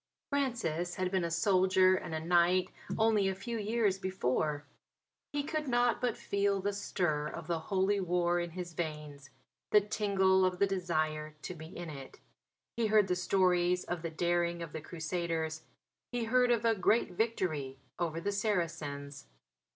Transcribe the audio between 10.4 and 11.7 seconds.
of the desire to be